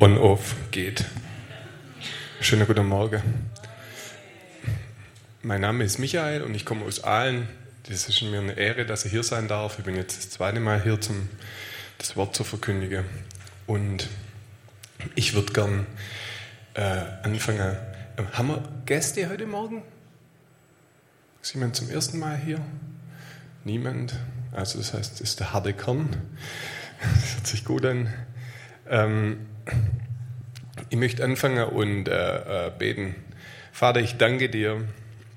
[0.00, 1.04] on-off geht.
[2.40, 3.22] Schönen guten Morgen.
[5.42, 7.48] Mein Name ist Michael und ich komme aus Aalen.
[7.88, 9.78] Das ist mir eine Ehre, dass ich hier sein darf.
[9.78, 11.28] Ich bin jetzt das zweite Mal hier, um
[11.98, 13.04] das Wort zu verkündigen.
[13.66, 14.08] Und
[15.14, 15.86] ich würde gern
[16.74, 17.76] äh, anfangen.
[18.32, 19.82] Haben wir Gäste heute Morgen?
[21.40, 22.60] Ist jemand zum ersten Mal hier?
[23.64, 24.16] Niemand?
[24.52, 26.08] Also das heißt, das ist der harte Kern.
[27.00, 28.12] Das hört sich gut an.
[28.88, 29.46] Ähm,
[30.90, 33.14] ich möchte anfangen und äh, äh, beten.
[33.72, 34.82] Vater, ich danke dir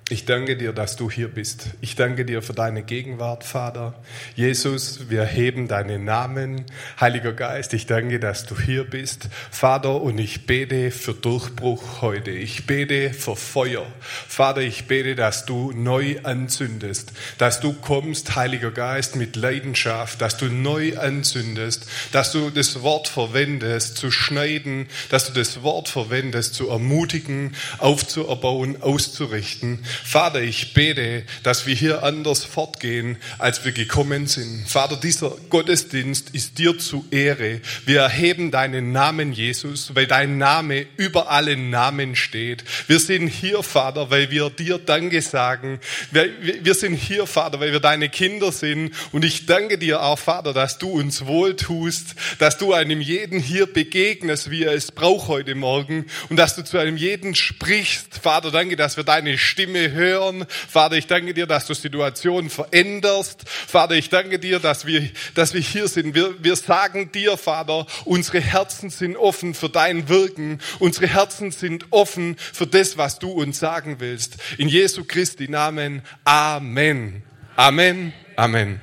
[0.10, 1.72] ich danke dir, dass du hier bist.
[1.82, 3.94] Ich danke dir für deine Gegenwart, Vater.
[4.38, 6.64] Jesus, wir heben deinen Namen.
[6.98, 9.28] Heiliger Geist, ich danke, dass du hier bist.
[9.52, 12.32] Vater, und ich bete für Durchbruch heute.
[12.32, 13.86] Ich bete für Feuer.
[14.00, 20.38] Vater, ich bete, dass du neu anzündest, dass du kommst, Heiliger Geist, mit Leidenschaft, dass
[20.38, 26.54] du neu anzündest, dass du das Wort verwendest, zu schneiden, dass du das Wort verwendest,
[26.54, 29.80] zu ermutigen, aufzuerbauen, auszurichten.
[30.04, 34.68] Vater, ich bete, dass wir hier anders fortgehen, als wir gekommen sind.
[34.68, 37.62] Vater, dieser Gottesdienst ist dir zu Ehre.
[37.86, 42.64] Wir erheben deinen Namen, Jesus, weil dein Name über allen Namen steht.
[42.88, 45.80] Wir sind hier, Vater, weil wir dir Danke sagen.
[46.12, 48.94] Wir sind hier, Vater, weil wir deine Kinder sind.
[49.12, 53.72] Und ich danke dir auch, Vater, dass du uns wohltust, dass du einem jeden hier
[53.72, 56.06] begegnest, wie er es braucht heute Morgen.
[56.30, 58.20] Und dass du zu einem jeden sprichst.
[58.22, 60.46] Vater, danke, dass wir deine Stimme hören.
[60.50, 63.48] Vater, ich danke dir, dass du Situationen veränderst.
[63.48, 66.16] Vater, ich danke dir, dass wir, dass wir hier sind.
[66.16, 70.60] Wir, wir sagen dir, Vater, unsere Herzen sind offen für dein Wirken.
[70.80, 74.38] Unsere Herzen sind offen für das, was du uns sagen willst.
[74.58, 76.02] In Jesu Christi Namen.
[76.24, 77.24] Amen.
[77.56, 78.14] Amen.
[78.36, 78.82] Amen.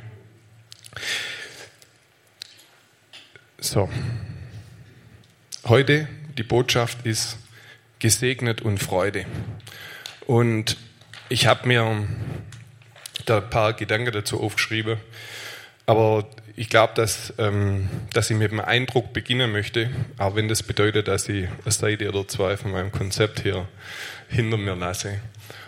[3.60, 3.88] So.
[5.64, 7.38] Heute die Botschaft ist
[7.98, 9.24] gesegnet und Freude.
[10.26, 10.76] Und
[11.28, 12.06] ich habe mir
[13.26, 14.98] da ein paar Gedanken dazu aufgeschrieben,
[15.86, 16.26] aber
[16.56, 21.08] ich glaube, dass, ähm, dass ich mit dem Eindruck beginnen möchte, auch wenn das bedeutet,
[21.08, 23.66] dass ich eine Seite oder zwei von meinem Konzept hier
[24.28, 25.20] hinter mir lasse.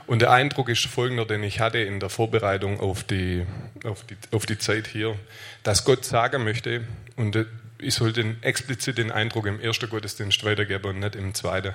[0.07, 3.45] Und der Eindruck ist folgender, den ich hatte in der Vorbereitung auf die,
[3.85, 5.17] auf die, auf die Zeit hier,
[5.65, 6.85] dass Gott sagen möchte,
[7.17, 7.37] und
[7.79, 11.75] ich soll den explizit den Eindruck im ersten Gottesdienst weitergeben und nicht im zweiten.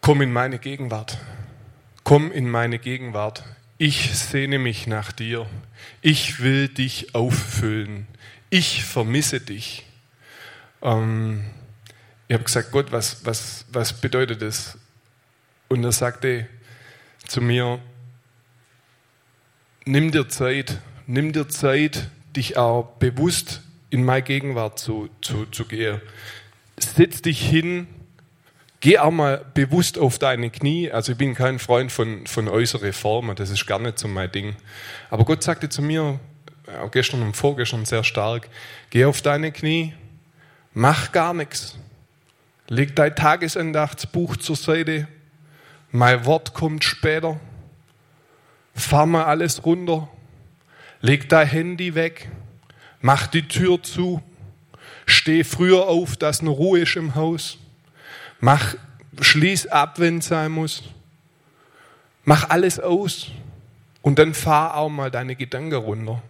[0.00, 1.18] Komm in meine Gegenwart.
[2.08, 3.44] Komm in meine Gegenwart.
[3.76, 5.46] Ich sehne mich nach dir.
[6.00, 8.06] Ich will dich auffüllen.
[8.48, 9.84] Ich vermisse dich.
[10.80, 11.44] Ähm,
[12.26, 14.78] ich habe gesagt, Gott, was, was, was bedeutet das?
[15.68, 16.48] Und er sagte
[17.26, 17.78] zu mir,
[19.84, 23.60] nimm dir Zeit, nimm dir Zeit, dich auch bewusst
[23.90, 26.00] in meine Gegenwart zu, zu, zu gehen.
[26.78, 27.86] Setz dich hin,
[28.80, 30.90] Geh auch mal bewusst auf deine Knie.
[30.90, 34.30] Also ich bin kein Freund von, von äußeren Formen, das ist gar nicht so mein
[34.30, 34.54] Ding.
[35.10, 36.20] Aber Gott sagte zu mir,
[36.80, 38.48] auch gestern und vorgestern sehr stark,
[38.90, 39.94] geh auf deine Knie,
[40.74, 41.76] mach gar nichts.
[42.68, 45.08] Leg dein Tagesandachtsbuch zur Seite.
[45.90, 47.40] Mein Wort kommt später.
[48.74, 50.08] Fahr mal alles runter.
[51.00, 52.28] Leg dein Handy weg.
[53.00, 54.22] Mach die Tür zu.
[55.06, 57.56] Steh früher auf, dass eine Ruhe ist im Haus.
[58.40, 58.74] Mach,
[59.20, 60.82] schließ ab, wenn es sein muss.
[62.24, 63.28] Mach alles aus
[64.02, 66.22] und dann fahr auch mal deine Gedanken runter.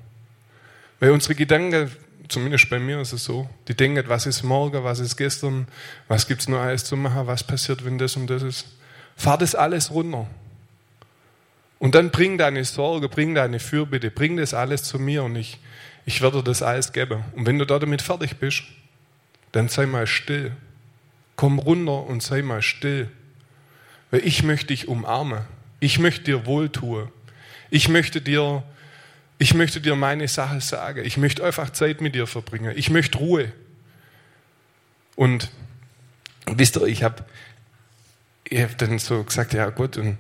[1.01, 1.91] Weil unsere Gedanken,
[2.29, 5.69] zumindest bei mir ist es so, die denken, was ist morgen, was ist gestern,
[6.09, 8.67] was gibt es noch alles zu machen, was passiert, wenn das und das ist.
[9.17, 10.27] Fahr das alles runter.
[11.79, 15.59] Und dann bring deine Sorge, bring deine Fürbitte, bring das alles zu mir und ich,
[16.07, 17.25] ich werde das alles geben.
[17.35, 18.65] Und wenn du da damit fertig bist,
[19.53, 20.53] dann sei mal still
[21.39, 23.09] Komm runter und sei mal still,
[24.11, 25.43] weil ich möchte dich umarmen.
[25.79, 27.13] Ich möchte dir wohltun.
[27.71, 28.65] Ich möchte dir,
[29.39, 31.05] ich möchte dir meine Sache sagen.
[31.05, 32.73] Ich möchte einfach Zeit mit dir verbringen.
[32.75, 33.53] Ich möchte Ruhe.
[35.15, 35.49] Und
[36.47, 37.25] wisst ihr, ich habe
[38.43, 40.19] ich hab dann so gesagt, ja gut, und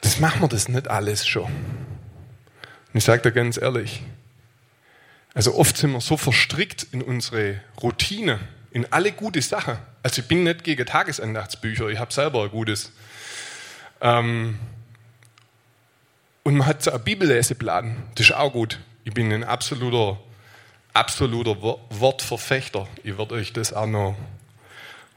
[0.00, 1.44] das machen wir das nicht alles schon.
[1.44, 4.02] Und ich sage dir ganz ehrlich,
[5.34, 8.40] also oft sind wir so verstrickt in unsere Routine,
[8.72, 9.76] in alle gute Sachen.
[10.02, 12.92] Also ich bin nicht gegen Tagesandachtsbücher, ich habe selber ein gutes.
[14.00, 14.58] Ähm,
[16.42, 18.80] und man hat so einen Bibelleseplan, das ist auch gut.
[19.04, 20.18] Ich bin ein absoluter,
[20.92, 21.60] absoluter
[21.90, 22.88] Wortverfechter.
[23.04, 24.16] Ich werde euch das auch noch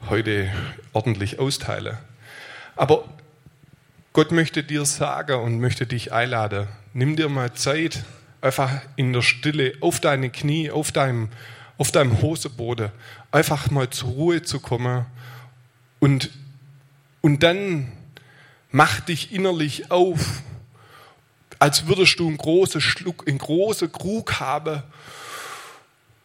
[0.08, 0.52] heute
[0.92, 1.96] ordentlich austeilen.
[2.76, 3.04] Aber
[4.12, 8.04] Gott möchte dir sagen und möchte dich einladen, nimm dir mal Zeit,
[8.40, 11.30] einfach in der Stille, auf deine Knie, auf deinem
[11.78, 12.90] auf deinem Hoseboden,
[13.36, 15.04] einfach mal zur Ruhe zu kommen
[16.00, 16.30] und,
[17.20, 17.92] und dann
[18.70, 20.42] mach dich innerlich auf,
[21.58, 24.82] als würdest du einen großen Schluck, einen großen Krug haben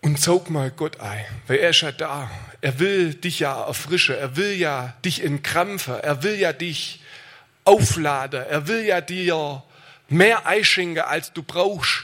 [0.02, 2.32] und saug mal Gott ein, weil er ist ja da.
[2.62, 7.02] Er will dich ja erfrischen, er will ja dich entkrampfen, er will ja dich
[7.66, 9.64] aufladen, er will ja dir
[10.08, 12.04] mehr einschenken, als du brauchst.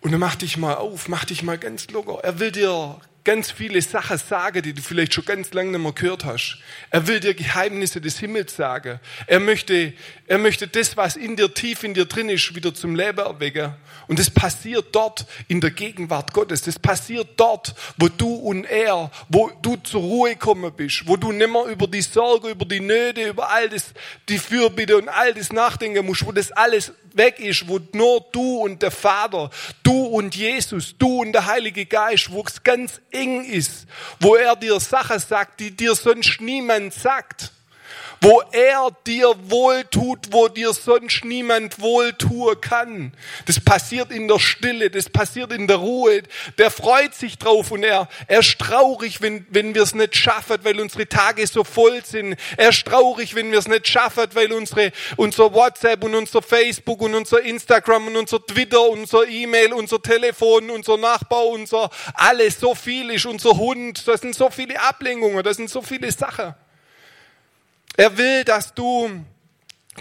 [0.00, 2.20] Und dann mach dich mal auf, mach dich mal ganz locker.
[2.22, 5.90] Er will dir ganz viele Sachen sagen, die du vielleicht schon ganz lange nicht mehr
[5.90, 6.58] gehört hast.
[6.90, 9.00] Er will dir Geheimnisse des Himmels sagen.
[9.26, 9.92] Er möchte,
[10.28, 13.74] er möchte das, was in dir tief in dir drin ist, wieder zum Leben erwecken.
[14.06, 16.62] Und das passiert dort in der Gegenwart Gottes.
[16.62, 21.32] Das passiert dort, wo du und er, wo du zur Ruhe gekommen bist, wo du
[21.32, 23.86] nimmer über die Sorge, über die Nöte, über all das,
[24.28, 28.58] die Fürbitte und all das nachdenken musst, wo das alles weg ist, wo nur du
[28.58, 29.50] und der Vater,
[29.82, 33.86] du und Jesus, du und der Heilige Geist, wo es ganz eng ist,
[34.20, 37.52] wo er dir Sachen sagt, die dir sonst niemand sagt
[38.20, 43.12] wo er dir wohltut, wo dir sonst niemand wohltun kann.
[43.46, 46.22] Das passiert in der Stille, das passiert in der Ruhe.
[46.58, 50.58] Der freut sich drauf und er, er ist traurig, wenn, wenn wir es nicht schaffen,
[50.62, 52.36] weil unsere Tage so voll sind.
[52.56, 57.02] Er ist traurig, wenn wir es nicht schaffen, weil unsere, unser WhatsApp und unser Facebook
[57.02, 62.74] und unser Instagram und unser Twitter, unser E-Mail, unser Telefon, unser Nachbar, unser alles so
[62.74, 64.06] viel ist, unser Hund.
[64.06, 66.54] Das sind so viele Ablenkungen, das sind so viele Sachen.
[67.96, 69.24] Er will, dass du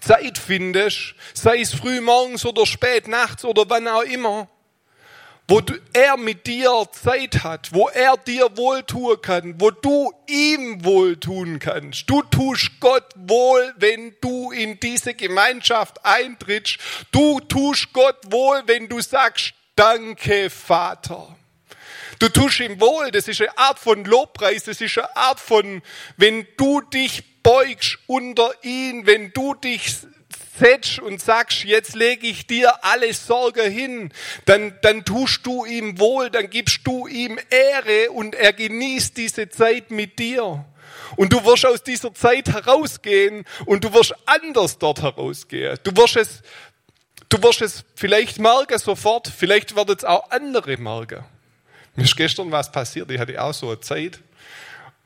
[0.01, 4.50] Zeit findest, sei es früh morgens oder spät nachts oder wann auch immer,
[5.47, 10.83] wo du, er mit dir Zeit hat, wo er dir wohltun kann, wo du ihm
[10.83, 12.09] wohltun kannst.
[12.09, 16.80] Du tust Gott wohl, wenn du in diese Gemeinschaft eintrittst.
[17.12, 21.36] Du tust Gott wohl, wenn du sagst, danke Vater.
[22.19, 25.81] Du tust ihm wohl, das ist eine Art von Lobpreis, das ist eine Art von,
[26.18, 29.97] wenn du dich beugst unter ihn, wenn du dich
[30.59, 34.12] setzt und sagst, jetzt lege ich dir alle Sorge hin,
[34.45, 39.47] dann, dann tust du ihm wohl, dann gibst du ihm Ehre und er genießt diese
[39.50, 40.65] Zeit mit dir.
[41.18, 45.77] Und du wirst aus dieser Zeit herausgehen und du wirst anders dort herausgehen.
[45.83, 46.41] Du wirst es,
[47.30, 51.24] du wirst es vielleicht merken sofort, vielleicht wird es auch andere merken.
[51.95, 54.19] Mir ist gestern was passiert, ich hatte auch so eine Zeit,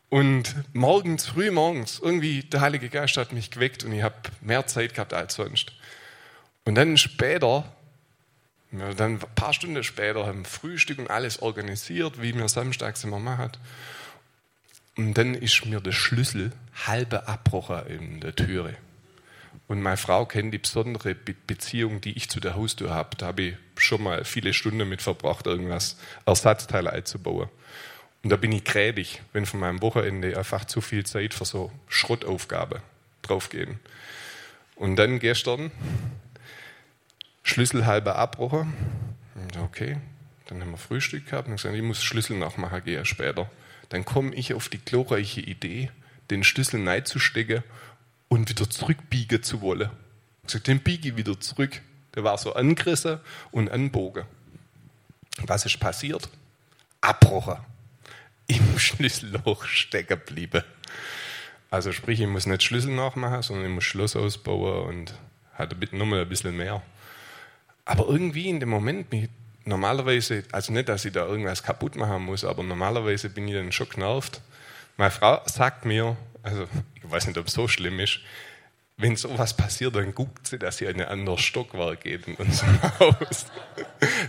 [0.10, 4.66] und morgens, früh morgens, irgendwie der Heilige Geist hat mich geweckt und ich habe mehr
[4.66, 5.74] Zeit gehabt als sonst.
[6.66, 7.72] Und dann später,
[8.72, 13.52] dann ein paar Stunden später, haben Frühstück und alles organisiert, wie mir samstags immer machen.
[14.98, 16.52] Und dann ist mir der Schlüssel
[16.88, 18.76] halbe abgebrochen in der Türe.
[19.68, 23.16] Und meine Frau kennt die besondere Beziehung, die ich zu der Haustür habe.
[23.16, 27.50] Da habe ich schon mal viele Stunden mit verbracht, irgendwas Ersatzteile einzubauen.
[28.24, 31.72] Und da bin ich grädig, wenn von meinem Wochenende einfach zu viel Zeit für so
[31.88, 32.82] Schrottaufgabe
[33.22, 33.80] draufgehen.
[34.76, 35.72] Und dann gestern
[37.44, 38.74] Schlüssel halber abbrochen.
[39.62, 39.98] Okay,
[40.48, 43.50] dann haben wir Frühstück gehabt und gesagt, ich muss Schlüssel nachmachen gehen später.
[43.88, 45.90] Dann komme ich auf die glorreiche Idee,
[46.30, 47.64] den Schlüssel reinzustecken
[48.28, 49.90] und wieder zurückbiegen zu wollen.
[50.42, 51.82] Ich gesagt, den biege ich wieder zurück.
[52.16, 53.20] Der war so angerissen
[53.52, 54.26] und anbogen.
[55.46, 56.30] Was ist passiert?
[57.02, 57.58] Abbrochen
[58.50, 60.64] im Schlüsselloch stecken bleiben.
[61.72, 65.14] Also sprich, ich muss nicht Schlüssel nachmachen, sondern ich muss Schloss ausbauen und
[65.54, 66.82] hatte bitte nochmal ein bisschen mehr.
[67.86, 69.08] Aber irgendwie in dem Moment,
[69.66, 73.72] normalerweise, also nicht, dass ich da irgendwas kaputt machen muss, aber normalerweise bin ich dann
[73.72, 74.42] schon genervt.
[74.98, 78.20] Meine Frau sagt mir, also ich weiß nicht, ob es so schlimm ist,
[78.98, 82.82] wenn sowas passiert, dann guckt sie, dass sie in ein anderes Stockwerk geht in unserem
[83.00, 83.46] Haus.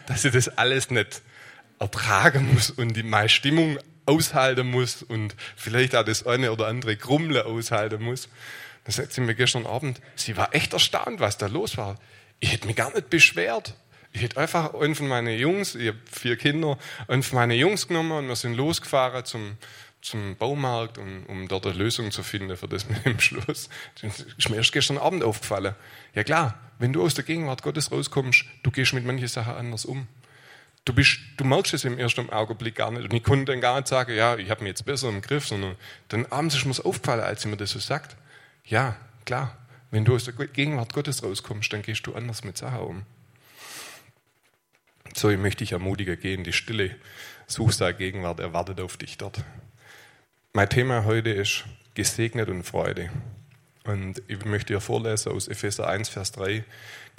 [0.06, 1.22] dass sie das alles nicht
[1.80, 6.96] ertragen muss und die meine Stimmung aushalten muss und vielleicht auch das eine oder andere
[6.96, 8.28] Grummle aushalten muss.
[8.84, 11.98] Da sagt sie mir gestern Abend, sie war echt erstaunt, was da los war.
[12.40, 13.74] Ich hätte mich gar nicht beschwert.
[14.12, 17.86] Ich hätte einfach einen von meinen Jungs, ich habe vier Kinder, einen von meinen Jungs
[17.86, 19.56] genommen und wir sind losgefahren zum,
[20.02, 23.68] zum Baumarkt, um, um dort eine Lösung zu finden für das mit dem Schluss.
[24.02, 25.76] Das ist mir erst gestern Abend aufgefallen.
[26.14, 29.84] Ja klar, wenn du aus der Gegenwart Gottes rauskommst, du gehst mit manchen Sachen anders
[29.84, 30.08] um.
[30.84, 33.04] Du, bist, du merkst es im ersten Augenblick gar nicht.
[33.04, 35.46] Und ich konnte dann gar nicht sagen, ja, ich habe mich jetzt besser im Griff,
[35.46, 35.76] sondern
[36.08, 38.16] dann abends ist mir es aufgefallen, als mir das so sagt.
[38.64, 39.56] Ja, klar,
[39.90, 43.02] wenn du aus der Gegenwart Gottes rauskommst, dann gehst du anders mit Sachen um.
[45.14, 46.96] So, ich möchte dich ermutigen, geh in die Stille,
[47.46, 49.42] such seine Gegenwart, er wartet auf dich dort.
[50.52, 53.10] Mein Thema heute ist gesegnet und Freude.
[53.84, 56.64] Und ich möchte dir vorlesen aus Epheser 1, Vers 3.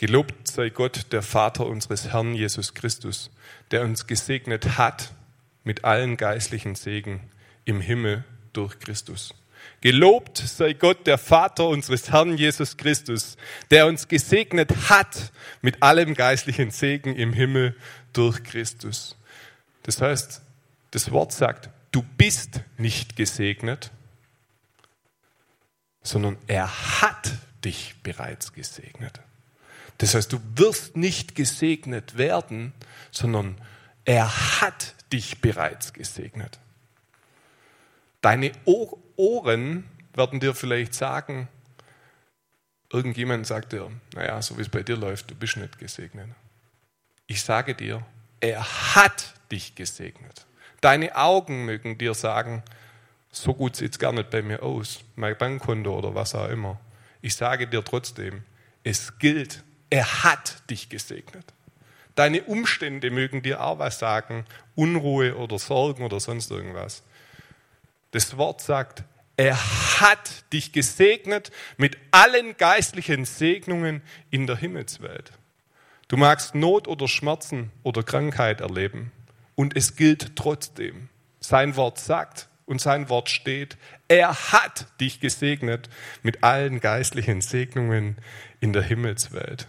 [0.01, 3.29] Gelobt sei Gott, der Vater unseres Herrn Jesus Christus,
[3.69, 5.13] der uns gesegnet hat
[5.63, 7.29] mit allen geistlichen Segen
[7.65, 9.35] im Himmel durch Christus.
[9.81, 13.37] Gelobt sei Gott, der Vater unseres Herrn Jesus Christus,
[13.69, 15.31] der uns gesegnet hat
[15.61, 17.75] mit allem geistlichen Segen im Himmel
[18.11, 19.15] durch Christus.
[19.83, 20.41] Das heißt,
[20.89, 23.91] das Wort sagt, du bist nicht gesegnet,
[26.01, 29.21] sondern er hat dich bereits gesegnet.
[30.01, 32.73] Das heißt, du wirst nicht gesegnet werden,
[33.11, 33.61] sondern
[34.03, 36.57] er hat dich bereits gesegnet.
[38.21, 41.49] Deine Ohren werden dir vielleicht sagen,
[42.91, 46.29] irgendjemand sagt dir, naja, so wie es bei dir läuft, du bist nicht gesegnet.
[47.27, 48.03] Ich sage dir,
[48.39, 50.47] er hat dich gesegnet.
[50.81, 52.63] Deine Augen mögen dir sagen,
[53.29, 56.79] so gut sieht es gar nicht bei mir aus, mein Bankkonto oder was auch immer.
[57.21, 58.43] Ich sage dir trotzdem,
[58.83, 61.53] es gilt, er hat dich gesegnet.
[62.15, 67.03] Deine Umstände mögen dir auch was sagen, Unruhe oder Sorgen oder sonst irgendwas.
[68.11, 69.03] Das Wort sagt,
[69.37, 69.57] er
[69.99, 75.31] hat dich gesegnet mit allen geistlichen Segnungen in der Himmelswelt.
[76.07, 79.11] Du magst Not oder Schmerzen oder Krankheit erleben
[79.55, 81.09] und es gilt trotzdem.
[81.39, 85.89] Sein Wort sagt und sein Wort steht, er hat dich gesegnet
[86.23, 88.17] mit allen geistlichen Segnungen
[88.59, 89.67] in der Himmelswelt.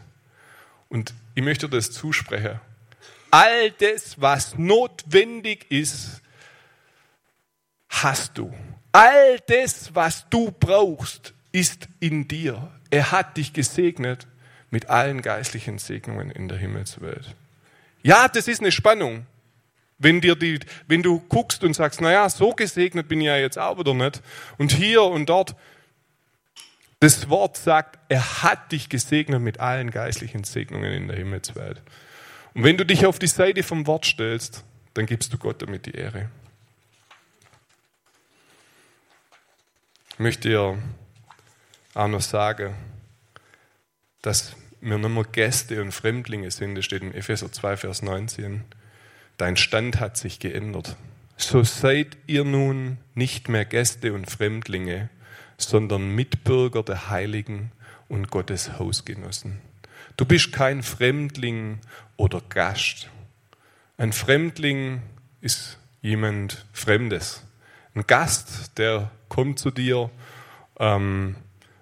[0.92, 2.61] Und ich möchte das zusprechen.
[3.30, 6.20] All das, was notwendig ist,
[7.88, 8.52] hast du.
[8.92, 12.70] All das, was du brauchst, ist in dir.
[12.90, 14.26] Er hat dich gesegnet
[14.70, 17.34] mit allen geistlichen Segnungen in der Himmelswelt.
[18.02, 19.25] Ja, das ist eine Spannung.
[19.96, 23.58] Wenn, dir die, wenn du guckst und sagst, naja, so gesegnet bin ich ja jetzt
[23.58, 24.20] auch wieder nicht.
[24.58, 25.56] Und hier und dort.
[27.02, 31.82] Das Wort sagt, er hat dich gesegnet mit allen geistlichen Segnungen in der Himmelswelt.
[32.54, 34.62] Und wenn du dich auf die Seite vom Wort stellst,
[34.94, 36.28] dann gibst du Gott damit die Ehre.
[40.11, 40.78] Ich möchte dir
[41.94, 42.73] auch noch sagen,
[44.21, 46.76] dass wir nicht mehr Gäste und Fremdlinge sind.
[46.76, 48.62] Das steht in Epheser 2, Vers 19.
[49.38, 50.97] Dein Stand hat sich geändert.
[51.37, 55.11] So seid ihr nun nicht mehr Gäste und Fremdlinge,
[55.56, 57.73] sondern Mitbürger der Heiligen
[58.09, 59.59] und Gottes Hausgenossen.
[60.16, 61.78] Du bist kein Fremdling
[62.16, 63.09] oder Gast.
[63.97, 65.02] Ein Fremdling
[65.40, 67.44] ist jemand Fremdes.
[67.94, 70.11] Ein Gast, der kommt zu dir
[70.78, 71.37] ähm,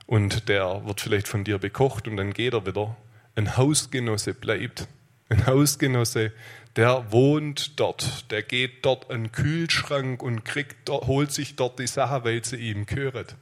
[0.06, 2.96] und der wird vielleicht von dir bekocht und dann geht er wieder.
[3.34, 4.88] Ein Hausgenosse bleibt.
[5.28, 6.32] Ein Hausgenosse,
[6.76, 11.86] der wohnt dort, der geht dort an den Kühlschrank und kriegt, holt sich dort die
[11.86, 13.36] Sache, weil sie ihm gehört.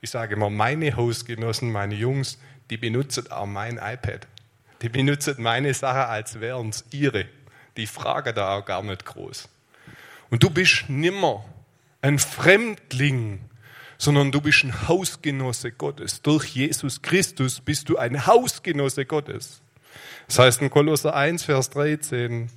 [0.00, 2.38] Ich sage immer, meine Hausgenossen, meine Jungs,
[2.70, 4.26] die benutzen auch mein iPad.
[4.82, 7.26] Die benutzen meine Sache, als wären es ihre.
[7.76, 9.48] Die fragen da auch gar nicht groß.
[10.30, 11.44] Und du bist nimmer
[12.00, 13.40] ein Fremdling
[13.98, 16.22] sondern du bist ein Hausgenosse Gottes.
[16.22, 19.60] Durch Jesus Christus bist du ein Hausgenosse Gottes.
[20.28, 22.48] Das heißt in Kolosser 1, Vers 13,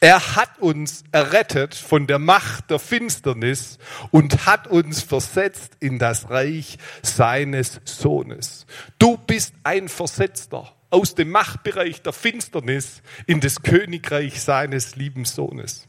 [0.00, 3.78] er hat uns errettet von der Macht der Finsternis
[4.10, 8.66] und hat uns versetzt in das Reich seines Sohnes.
[8.98, 15.88] Du bist ein Versetzter aus dem Machtbereich der Finsternis in das Königreich seines lieben Sohnes.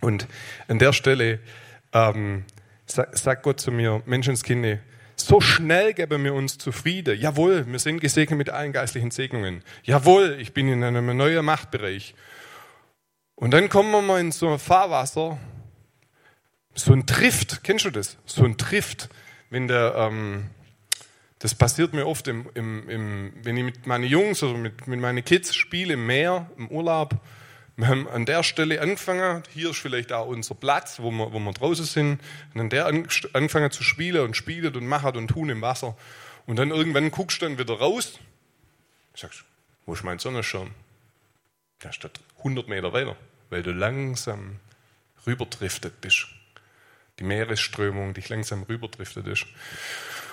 [0.00, 0.26] Und
[0.66, 1.38] an der Stelle
[1.92, 2.44] ähm,
[2.86, 4.78] sagt Gott zu mir, Menschenskinder,
[5.14, 7.18] so schnell geben wir uns zufrieden.
[7.18, 9.62] Jawohl, wir sind gesegnet mit allen geistlichen Segnungen.
[9.84, 12.14] Jawohl, ich bin in einem neuen Machtbereich.
[13.42, 15.36] Und dann kommen wir mal in so ein Fahrwasser,
[16.74, 18.16] so ein Trift, kennst du das?
[18.24, 19.08] So ein Trift,
[19.50, 20.50] wenn der, ähm,
[21.40, 25.00] das passiert mir oft, im, im, im, wenn ich mit meinen Jungs oder mit, mit
[25.00, 27.16] meinen Kids spiele im Meer, im Urlaub,
[27.74, 31.40] wir haben an der Stelle angefangen, hier ist vielleicht auch unser Platz, wo wir, wo
[31.40, 32.20] wir draußen sind,
[32.54, 35.96] und an der angefangen zu spielen und spielen und machen und tun im Wasser.
[36.46, 38.20] Und dann irgendwann guckst du dann wieder raus,
[39.16, 39.42] sagst,
[39.84, 40.70] wo ist mein Sonnenschirm?
[41.82, 43.16] Der steht 100 Meter weiter,
[43.52, 44.58] weil du langsam
[45.26, 46.26] rüberdriftet bist.
[47.18, 49.44] Die Meeresströmung dich langsam rüberdriftet ist.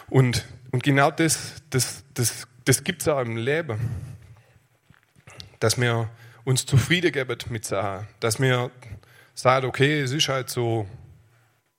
[0.08, 3.78] Und, und genau das, das, das, das gibt es auch im Leben.
[5.60, 6.10] Dass wir
[6.46, 8.08] uns zufrieden geben mit Sachen.
[8.22, 8.72] Dass wir
[9.36, 10.88] sagen, okay, es ist halt so,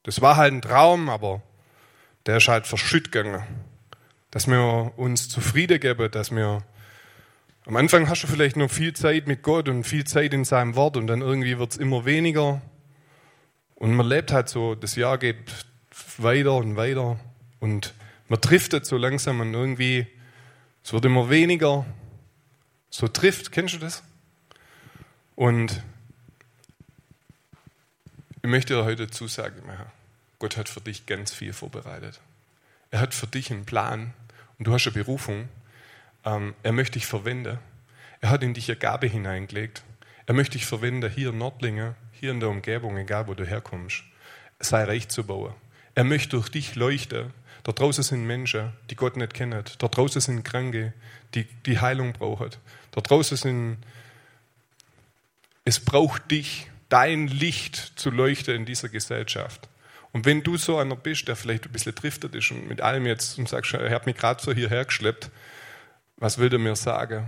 [0.02, 1.42] das war halt ein Traum, aber
[2.26, 3.42] der ist halt verschütt gegangen.
[4.30, 6.62] Dass wir uns zufrieden geben, dass wir
[7.70, 10.74] am Anfang hast du vielleicht noch viel Zeit mit Gott und viel Zeit in seinem
[10.74, 12.60] Wort und dann irgendwie wird es immer weniger.
[13.76, 15.36] Und man lebt halt so, das Jahr geht
[16.18, 17.20] weiter und weiter
[17.60, 17.94] und
[18.28, 20.08] man driftet so langsam und irgendwie,
[20.82, 21.86] es wird immer weniger.
[22.90, 24.02] So trifft, kennst du das?
[25.36, 25.80] Und
[28.42, 29.86] Ich möchte dir heute Zusage machen.
[30.40, 32.20] Gott hat für dich ganz viel vorbereitet.
[32.90, 34.12] Er hat für dich einen Plan
[34.58, 35.48] und du hast eine Berufung.
[36.24, 37.58] Ähm, er möchte dich verwenden.
[38.20, 39.82] Er hat in dich eine Gabe hineingelegt.
[40.26, 44.04] Er möchte dich verwenden hier in Nordlingen, hier in der Umgebung, egal wo du herkommst,
[44.58, 45.54] sei reich zu bauen.
[45.94, 47.32] Er möchte durch dich leuchten.
[47.62, 49.64] Dort draußen sind Menschen, die Gott nicht kennen.
[49.78, 50.92] Dort draußen sind Kranke,
[51.34, 52.50] die die Heilung brauchen.
[52.92, 53.78] Dort draußen sind,
[55.64, 59.68] es braucht dich, dein Licht zu leuchten in dieser Gesellschaft.
[60.12, 63.06] Und wenn du so einer bist, der vielleicht ein bisschen driftet ist und mit allem
[63.06, 65.30] jetzt und sagst, er hat mich gerade so hierher geschleppt,
[66.20, 67.26] was will der mir sagen?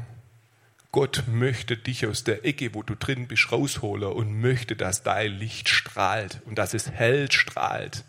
[0.92, 5.32] Gott möchte dich aus der Ecke, wo du drin bist, rausholen und möchte, dass dein
[5.32, 8.04] Licht strahlt und dass es hell strahlt.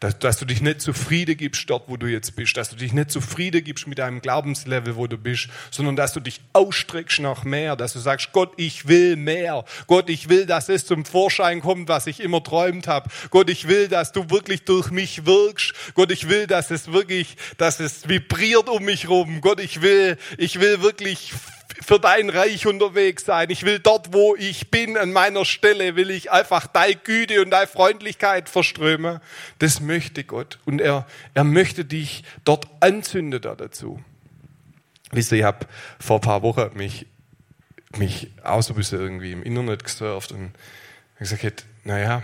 [0.00, 2.94] Dass, dass, du dich nicht zufrieden gibst dort, wo du jetzt bist, dass du dich
[2.94, 7.44] nicht zufrieden gibst mit deinem Glaubenslevel, wo du bist, sondern dass du dich ausstreckst nach
[7.44, 9.64] mehr, dass du sagst, Gott, ich will mehr.
[9.86, 13.10] Gott, ich will, dass es zum Vorschein kommt, was ich immer träumt habe.
[13.28, 15.74] Gott, ich will, dass du wirklich durch mich wirkst.
[15.94, 19.42] Gott, ich will, dass es wirklich, dass es vibriert um mich rum.
[19.42, 21.34] Gott, ich will, ich will wirklich
[21.84, 23.50] für dein Reich unterwegs sein.
[23.50, 27.50] Ich will dort, wo ich bin, an meiner Stelle, will ich einfach deine Güte und
[27.50, 29.20] deine Freundlichkeit verströmen.
[29.58, 30.58] Das möchte Gott.
[30.64, 34.02] Und er, er möchte dich dort anzünden da dazu.
[35.10, 35.66] Wisst ihr, ich habe
[35.98, 37.06] vor ein paar Wochen mich,
[37.96, 40.52] mich auch so ein bisschen irgendwie im Internet gesurft und
[41.18, 42.22] gesagt, naja,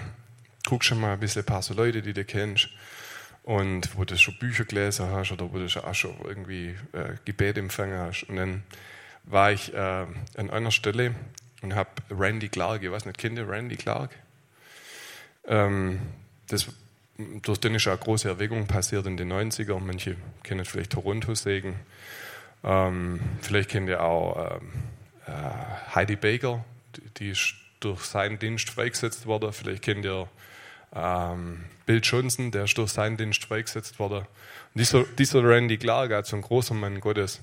[0.67, 2.69] guck schon mal ein bisschen ein paar so Leute, die du kennst
[3.43, 7.15] und wo du schon Bücher gelesen hast oder wo du schon auch schon irgendwie äh,
[7.25, 8.25] Gebet empfangen hast.
[8.25, 8.63] Und dann
[9.27, 10.07] war ich äh,
[10.37, 11.15] an einer Stelle
[11.63, 14.11] und habe Randy Clark, ich weiß nicht, kennt ihr Randy Clark?
[15.47, 16.01] Ähm,
[16.49, 16.69] das,
[17.43, 19.79] durch den ist eine große Erweckung passiert in den 90er.
[19.81, 21.75] Manche kennen vielleicht Toronto-Segen.
[22.65, 24.73] Ähm, vielleicht kennt ihr auch ähm,
[25.27, 26.65] äh, Heidi Baker,
[26.97, 27.39] die, die
[27.81, 29.53] durch seinen Dienst freigesetzt worden.
[29.53, 30.29] Vielleicht kennt ihr
[30.95, 34.27] ähm, Bill Johnson, der ist durch seinen Dienst freigesetzt worden.
[34.75, 37.41] Und dieser, dieser Randy Clark, also ein großer Mann Gottes,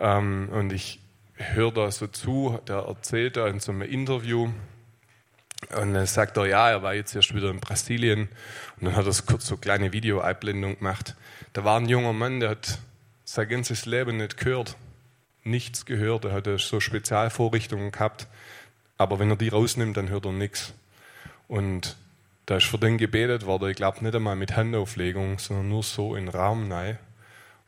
[0.00, 1.00] ähm, und ich
[1.38, 4.50] höre da so zu, der erzählt da in so einem Interview,
[5.74, 8.28] und dann sagt er, ja, er war jetzt erst wieder in Brasilien.
[8.78, 11.16] Und dann hat er kurz so eine kleine Video-Einblendung gemacht.
[11.52, 12.78] Da war ein junger Mann, der hat
[13.24, 14.76] sein ganzes Leben nicht gehört.
[15.42, 16.24] Nichts gehört.
[16.24, 18.28] Er hatte so Spezialvorrichtungen gehabt.
[18.96, 20.72] Aber wenn er die rausnimmt, dann hört er nichts.
[21.48, 21.96] Und
[22.46, 26.14] da ist für den gebetet worden, ich glaube nicht einmal mit Handauflegung, sondern nur so
[26.14, 26.98] in Raum rein.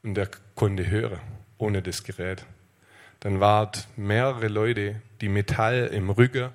[0.02, 1.20] Und er konnte hören
[1.58, 2.46] ohne das Gerät.
[3.20, 6.50] Dann waren mehrere Leute, die Metall im Rücken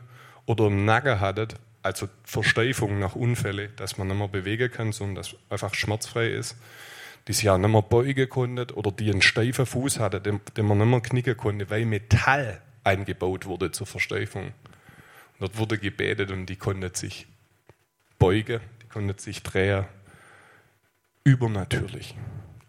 [0.45, 1.47] oder im Nacken hatten,
[1.83, 6.57] also Versteifung nach Unfällen, dass man nicht mehr bewegen kann, sondern dass einfach schmerzfrei ist,
[7.27, 10.65] die sich auch nicht mehr beugen konnten oder die einen steifen Fuß hatten, den, den
[10.65, 14.45] man nicht mehr knicken konnte, weil Metall eingebaut wurde zur Versteifung.
[14.45, 17.27] Und dort wurde gebetet und die konnten sich
[18.17, 19.85] beugen, die konnten sich drehen.
[21.23, 22.15] Übernatürlich.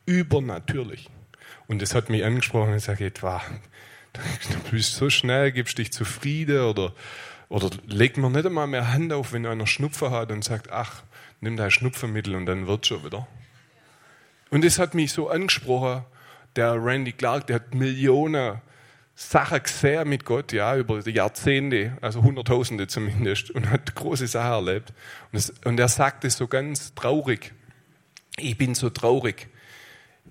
[0.06, 1.08] Übernatürlich.
[1.66, 3.42] Und das hat mich angesprochen und ich sage, etwa,
[4.12, 6.92] du bist so schnell, gibst dich zufrieden oder,
[7.48, 11.02] oder leg mir nicht einmal mehr Hand auf, wenn einer Schnupfen hat und sagt, ach,
[11.40, 13.26] nimm dein Schnupfenmittel und dann wird schon wieder.
[14.50, 16.04] Und das hat mich so angesprochen,
[16.54, 18.60] der Randy Clark, der hat Millionen
[19.14, 24.92] Sachen gesehen mit Gott, ja, über Jahrzehnte, also Hunderttausende zumindest, und hat große Sachen erlebt.
[25.32, 27.54] Und, das, und er sagte so ganz traurig,
[28.36, 29.48] ich bin so traurig,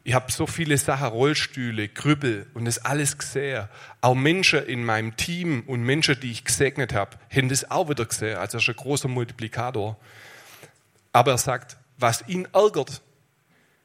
[0.07, 3.67] ich habe so viele Sachen, Rollstühle, Krüppel und das alles gesehen.
[4.01, 8.05] Auch Menschen in meinem Team und Menschen, die ich gesegnet habe, haben das auch wieder
[8.05, 8.37] gesehen.
[8.37, 9.97] Also er ist ein großer Multiplikator.
[11.11, 13.01] Aber er sagt, was ihn ärgert,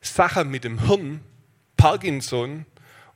[0.02, 1.22] Sachen mit dem Hirn,
[1.78, 2.66] Parkinson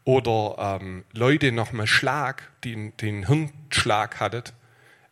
[0.04, 4.44] oder ähm, Leute einem Schlag, die den Hirnschlag hatten,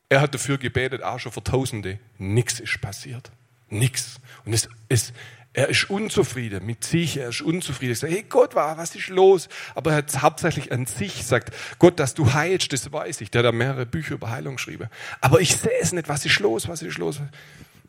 [0.08, 1.98] er hat dafür gebetet, auch schon für Tausende.
[2.16, 3.30] Nichts ist passiert.
[3.68, 4.18] Nichts.
[4.46, 5.12] Und es, es,
[5.54, 7.92] er ist unzufrieden mit sich, er ist unzufrieden.
[7.92, 9.48] Er sagt, hey Gott, was ist los?
[9.74, 13.30] Aber er hat hauptsächlich an sich sagt, Gott, dass du heilst, das weiß ich.
[13.30, 14.88] Der hat da mehrere Bücher über Heilung geschrieben.
[15.20, 17.20] Aber ich sehe es nicht, was ist los, was ist los?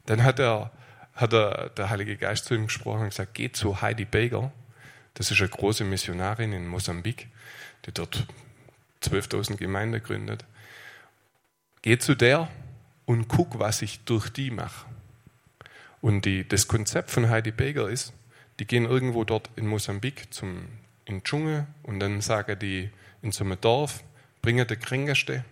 [0.05, 0.71] Dann hat er,
[1.15, 4.51] hat er, der Heilige Geist zu ihm gesprochen und gesagt, geh zu Heidi Baker.
[5.13, 7.29] Das ist eine große Missionarin in Mosambik,
[7.85, 8.27] die dort
[9.03, 10.43] 12.000 Gemeinden gründet.
[11.81, 12.49] Geh zu der
[13.05, 14.85] und guck, was ich durch die mache.
[16.03, 18.11] Und die, das Konzept von Heidi Baker ist,
[18.59, 20.67] die gehen irgendwo dort in Mosambik zum,
[21.05, 22.89] in den Dschungel und dann sagen die
[23.21, 24.03] in so einem Dorf,
[24.41, 25.45] bringen der Kränkeste,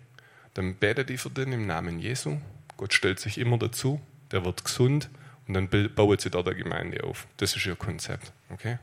[0.54, 2.38] dann beten die für den im Namen Jesu.
[2.76, 4.02] Gott stellt sich immer dazu,
[4.34, 5.10] der wird gesund
[5.48, 7.28] und dann bauen sie dort eine Gemeinde auf.
[7.38, 8.34] Das ist ihr Konzept.
[8.50, 8.78] Okay?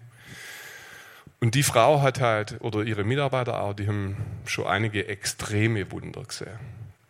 [1.38, 6.24] Und die Frau hat halt, oder ihre Mitarbeiter auch, die haben schon einige extreme Wunder
[6.24, 6.58] gesehen.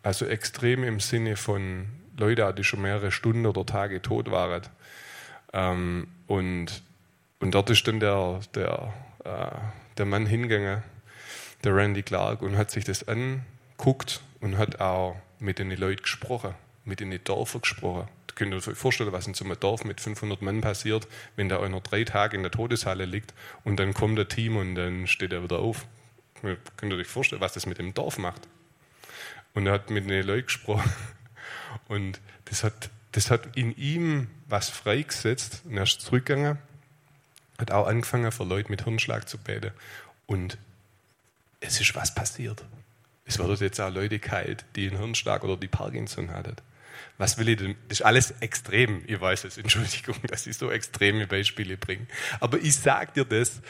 [0.02, 1.86] Also extrem im Sinne von
[2.18, 4.62] Leute, die schon mehrere Stunden oder Tage tot waren.
[5.52, 6.82] Ähm, und,
[7.40, 8.92] und dort ist dann der, der,
[9.24, 9.56] äh,
[9.96, 10.82] der Mann hingegangen,
[11.64, 16.54] der Randy Clark, und hat sich das anguckt und hat auch mit den Leuten gesprochen,
[16.84, 18.08] mit den Dörfern gesprochen.
[18.26, 21.48] Da könnt ihr euch vorstellen, was in so einem Dorf mit 500 Mann passiert, wenn
[21.48, 23.32] da einer drei Tage in der Todeshalle liegt
[23.64, 25.86] und dann kommt der Team und dann steht er wieder auf.
[26.76, 28.42] Könnt ihr euch vorstellen, was das mit dem Dorf macht?
[29.54, 30.92] Und er hat mit den Leuten gesprochen
[31.88, 36.58] und das hat, das hat in ihm was freigesetzt und er ist zurückgegangen,
[37.58, 39.72] hat auch angefangen, für Leute mit Hirnschlag zu beten
[40.26, 40.58] und
[41.60, 42.64] es ist was passiert.
[43.24, 46.56] Es werden jetzt auch Leute geheilt, die einen Hirnschlag oder die Parkinson hatten.
[47.18, 47.74] Was will ich denn?
[47.88, 49.02] Das ist alles extrem.
[49.06, 52.06] Ich weiß es, Entschuldigung, dass ich so extreme Beispiele bringe.
[52.40, 53.60] Aber ich sage dir das,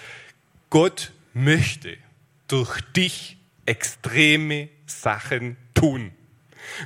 [0.70, 1.96] Gott möchte
[2.46, 3.36] durch dich
[3.66, 6.12] extreme Sachen tun.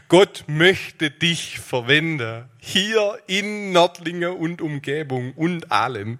[0.09, 6.19] Gott möchte dich verwenden, hier in Nördlingen und Umgebung und allem,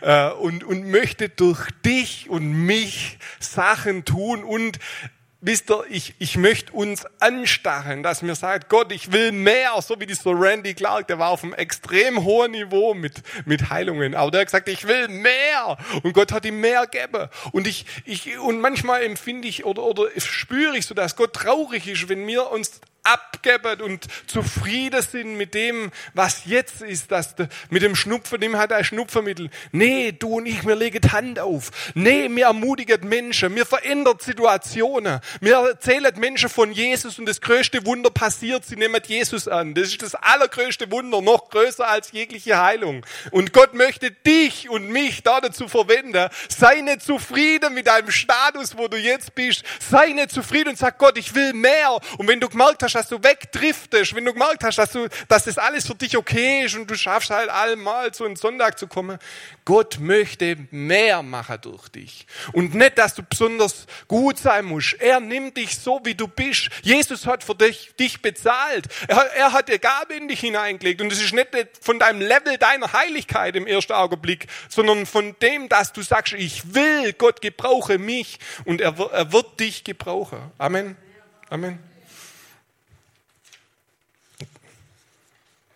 [0.00, 4.44] äh, und, und möchte durch dich und mich Sachen tun.
[4.44, 4.78] Und
[5.40, 9.98] wisst ihr, ich, ich möchte uns anstarren, dass mir sagt, Gott, ich will mehr, so
[9.98, 14.30] wie dieser Randy Clark, der war auf einem extrem hohen Niveau mit, mit Heilungen, aber
[14.30, 15.78] der hat gesagt, ich will mehr.
[16.02, 17.28] Und Gott hat ihm mehr gegeben.
[17.52, 21.86] Und ich, ich, und manchmal empfinde ich oder, oder spüre ich so, dass Gott traurig
[21.86, 27.48] ist, wenn wir uns abgeben und zufrieden sind mit dem, was jetzt ist, dass de,
[27.70, 29.50] mit dem Schnupfen, dem hat er Schnupfermittel.
[29.72, 31.70] Nee, du und ich, wir legen die Hand auf.
[31.94, 35.20] Nee, wir ermutigen Menschen, wir verändern Situationen.
[35.40, 39.74] Wir erzählen Menschen von Jesus und das größte Wunder passiert, sie nehmen Jesus an.
[39.74, 43.04] Das ist das allergrößte Wunder, noch größer als jegliche Heilung.
[43.30, 46.28] Und Gott möchte dich und mich da dazu verwenden.
[46.48, 49.64] Sei nicht zufrieden mit deinem Status, wo du jetzt bist.
[49.78, 51.98] Sei nicht zufrieden und sag Gott, ich will mehr.
[52.18, 55.08] Und wenn du gemerkt hast, hast, dass du wegdriftest, wenn du gemerkt hast, dass, du,
[55.28, 58.78] dass das alles für dich okay ist und du schaffst halt einmal zu einem Sonntag
[58.78, 59.18] zu kommen,
[59.64, 62.26] Gott möchte mehr machen durch dich.
[62.52, 64.94] Und nicht, dass du besonders gut sein musst.
[64.94, 66.70] Er nimmt dich so, wie du bist.
[66.82, 68.86] Jesus hat für dich, dich bezahlt.
[69.08, 71.00] Er, er hat dir Gabe in dich hineingelegt.
[71.00, 71.48] Und es ist nicht
[71.80, 76.74] von deinem Level deiner Heiligkeit im ersten Augenblick, sondern von dem, dass du sagst, ich
[76.74, 80.38] will, Gott gebrauche mich und er, er wird dich gebrauchen.
[80.58, 80.96] Amen.
[81.48, 81.89] Amen.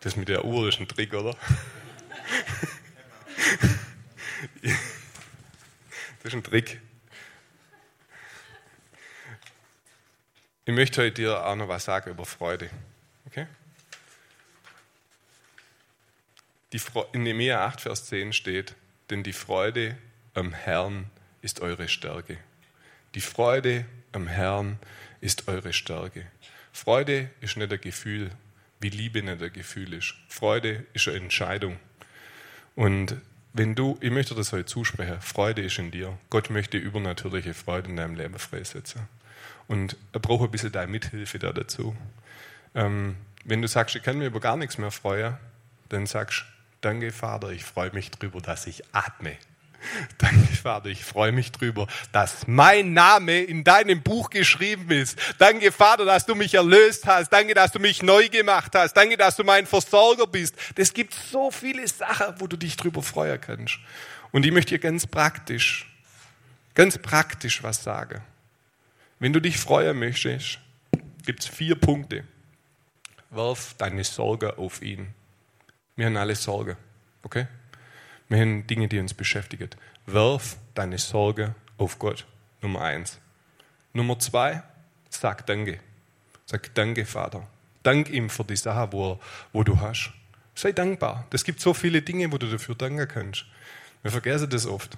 [0.04, 1.34] Das mit der Uhr ist ein Trick, oder?
[4.60, 4.74] das
[6.24, 6.78] ist ein Trick.
[10.66, 12.68] Ich möchte heute dir auch noch was sagen über Freude.
[13.24, 13.46] Okay?
[16.74, 16.80] Die
[17.12, 18.74] in Nehemiah 8, Vers 10 steht,
[19.08, 19.96] denn die Freude
[20.34, 22.36] am Herrn ist eure Stärke.
[23.14, 24.78] Die Freude am Herrn
[25.22, 26.30] ist eure Stärke.
[26.74, 28.30] Freude ist nicht ein Gefühl,
[28.84, 30.14] wie Liebe nicht ein Gefühl ist.
[30.28, 31.78] Freude ist eine Entscheidung.
[32.74, 33.16] Und
[33.54, 36.18] wenn du, ich möchte das heute zusprechen, Freude ist in dir.
[36.28, 39.08] Gott möchte übernatürliche Freude in deinem Leben freisetzen.
[39.68, 41.96] Und er braucht ein bisschen deine Mithilfe da dazu.
[42.74, 43.16] Ähm,
[43.46, 45.38] wenn du sagst, ich kann mir über gar nichts mehr freuen,
[45.88, 46.44] dann sagst,
[46.82, 49.38] danke Vater, ich freue mich darüber, dass ich atme.
[50.18, 55.18] Danke, Vater, ich freue mich drüber, dass mein Name in deinem Buch geschrieben ist.
[55.38, 57.30] Danke, Vater, dass du mich erlöst hast.
[57.30, 58.94] Danke, dass du mich neu gemacht hast.
[58.94, 60.54] Danke, dass du mein Versorger bist.
[60.76, 63.78] Es gibt so viele Sachen, wo du dich drüber freuen kannst.
[64.32, 65.86] Und ich möchte dir ganz praktisch,
[66.74, 68.22] ganz praktisch was sagen.
[69.18, 70.58] Wenn du dich freuen möchtest,
[71.24, 72.24] gibt es vier Punkte.
[73.30, 75.14] Werf deine Sorge auf ihn.
[75.96, 76.76] Wir haben alle Sorge,
[77.22, 77.46] okay?
[78.28, 79.70] Wir haben Dinge, die uns beschäftigen.
[80.06, 82.26] Werf deine Sorge auf Gott.
[82.62, 83.18] Nummer eins.
[83.92, 84.62] Nummer zwei,
[85.10, 85.80] sag Danke.
[86.46, 87.46] Sag Danke, Vater.
[87.82, 89.20] Dank ihm für die Sache, wo,
[89.52, 90.12] wo du hast.
[90.54, 91.26] Sei dankbar.
[91.30, 93.44] Es gibt so viele Dinge, wo du dafür danken kannst.
[94.02, 94.96] Wir vergessen das oft.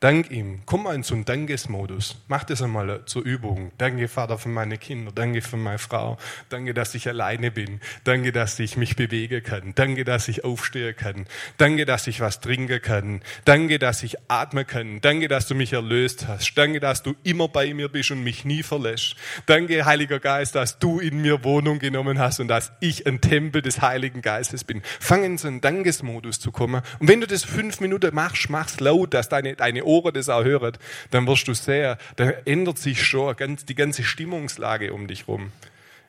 [0.00, 0.60] Dank ihm.
[0.64, 2.22] Komm mal in so einen Dankesmodus.
[2.28, 3.72] Mach das einmal zur Übung.
[3.78, 5.10] Danke, Vater, für meine Kinder.
[5.12, 6.18] Danke für meine Frau.
[6.50, 7.80] Danke, dass ich alleine bin.
[8.04, 9.72] Danke, dass ich mich bewegen kann.
[9.74, 11.26] Danke, dass ich aufstehen kann.
[11.56, 13.22] Danke, dass ich was trinken kann.
[13.44, 15.00] Danke, dass ich atmen kann.
[15.00, 16.56] Danke, dass du mich erlöst hast.
[16.56, 19.16] Danke, dass du immer bei mir bist und mich nie verlässt.
[19.46, 23.62] Danke, Heiliger Geist, dass du in mir Wohnung genommen hast und dass ich ein Tempel
[23.62, 24.80] des Heiligen Geistes bin.
[25.00, 26.82] Fang in so einen Dankesmodus zu kommen.
[27.00, 30.44] Und wenn du das fünf Minuten machst, mach's laut, dass deine, deine Ohren das auch
[30.44, 30.76] hören,
[31.10, 33.34] dann wirst du sehen, da ändert sich schon
[33.68, 35.50] die ganze Stimmungslage um dich rum.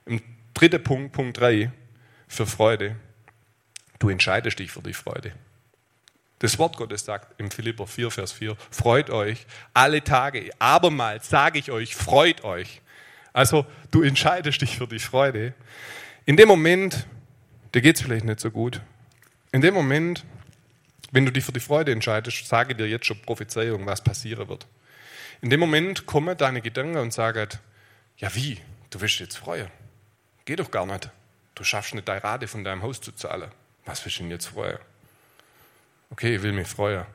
[0.06, 0.22] Im
[0.54, 1.72] dritten Punkt, Punkt drei,
[2.28, 2.96] für Freude.
[3.98, 5.34] Du entscheidest dich für die Freude.
[6.40, 10.50] Das Wort Gottes sagt im Philipper 4, Vers 4, freut euch alle Tage.
[10.60, 12.82] Abermals sage ich euch, freut euch.
[13.34, 15.54] Also du entscheidest dich für die Freude.
[16.26, 17.08] In dem Moment,
[17.74, 18.82] dir geht es vielleicht nicht so gut.
[19.52, 20.24] In dem Moment,
[21.12, 24.68] wenn du dich für die Freude entscheidest, sage dir jetzt schon Prophezeiung, was passieren wird.
[25.42, 27.48] In dem Moment kommen deine Gedanken und sagen,
[28.18, 29.70] ja wie, du willst jetzt freuen.
[30.46, 31.10] Geht doch gar nicht.
[31.56, 33.52] Du schaffst nicht deine Rate von deinem Haus zu zahlen.
[33.86, 34.78] Was willst du denn jetzt freuen?
[36.10, 37.06] Okay, ich will mich freuen.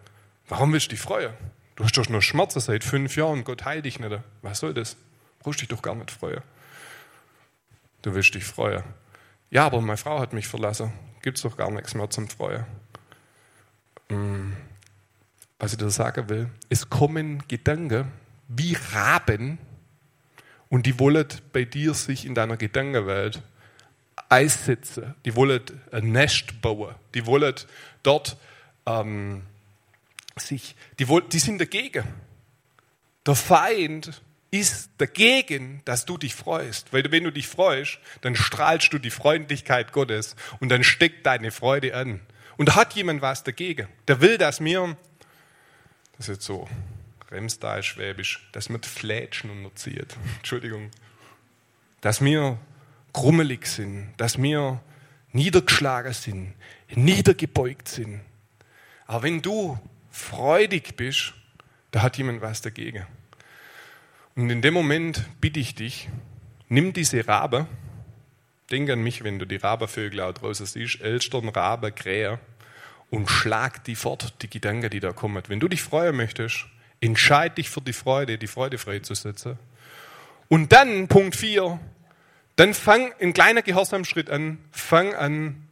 [0.48, 1.32] Warum willst du dich freuen?
[1.76, 4.18] Du hast doch nur Schmerzen seit fünf Jahren, Gott heil dich nicht.
[4.42, 4.96] Was soll das?
[5.40, 6.42] Brauchst dich doch gar nicht freuen.
[8.02, 8.82] Du willst dich freuen.
[9.50, 10.92] Ja, aber meine Frau hat mich verlassen.
[11.22, 12.64] Gibt es doch gar nichts mehr zum Freuen.
[14.08, 14.56] Hm,
[15.58, 18.12] was ich dir sagen will, es kommen Gedanken
[18.48, 19.58] wie Raben
[20.68, 23.42] und die wollen bei dir sich in deiner Gedankenwelt
[24.28, 25.14] einsetzen.
[25.24, 25.62] Die wollen
[25.92, 26.94] ein Nest bauen.
[27.14, 27.54] Die wollen
[28.02, 28.36] dort
[28.86, 29.42] ähm,
[30.36, 32.04] sich, die, die sind dagegen.
[33.26, 36.92] Der Feind ist dagegen, dass du dich freust.
[36.92, 41.50] Weil wenn du dich freust, dann strahlst du die Freundlichkeit Gottes und dann steckt deine
[41.50, 42.20] Freude an.
[42.56, 43.88] Und da hat jemand was dagegen.
[44.08, 44.96] Der will, dass mir,
[46.16, 46.68] das ist jetzt so
[47.30, 50.16] Remstal schwäbisch, dass mir die Flätschen unterzieht.
[50.36, 50.90] Entschuldigung.
[52.00, 52.58] Dass wir
[53.12, 54.80] krummelig sind, dass wir
[55.32, 56.54] niedergeschlagen sind,
[56.94, 58.20] niedergebeugt sind.
[59.06, 59.78] Aber wenn du
[60.10, 61.34] freudig bist,
[61.90, 63.06] da hat jemand was dagegen.
[64.36, 66.08] Und in dem Moment bitte ich dich,
[66.68, 67.66] nimm diese Rabe,
[68.70, 72.38] denk an mich, wenn du die Rabenvögel auch draußen siehst, Elstern, Rabe, Krähe,
[73.10, 75.42] und schlag die fort, die Gedanken, die da kommen.
[75.46, 76.66] Wenn du dich freuen möchtest,
[77.00, 79.58] entscheid dich für die Freude, die Freude freizusetzen.
[80.48, 81.78] Und dann, Punkt 4,
[82.56, 85.68] dann fang ein kleiner Gehorsamschritt an, fang an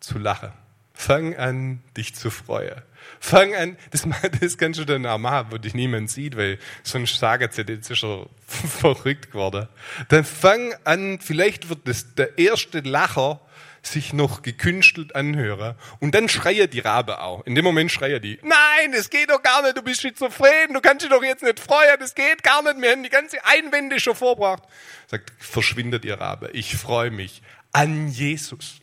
[0.00, 0.52] zu lachen.
[0.96, 2.80] Fang an, dich zu freuen.
[3.20, 4.06] Fang an, das,
[4.40, 7.90] das kannst du dann auch machen, wo dich niemand sieht, weil sonst sagen sie, jetzt
[7.90, 9.68] ist er verrückt geworden.
[10.08, 13.40] Dann fang an, vielleicht wird das der erste Lacher
[13.82, 17.44] sich noch gekünstelt anhören und dann schreie die Rabe auch.
[17.44, 20.80] In dem Moment schreie die, nein, das geht doch gar nicht, du bist schizophren, du
[20.80, 24.00] kannst dich doch jetzt nicht freuen, das geht gar nicht, wir haben die ganze Einwände
[24.00, 24.62] schon vorbracht.
[25.06, 28.80] Sagt, verschwindet ihr Rabe, ich freue mich an Jesus.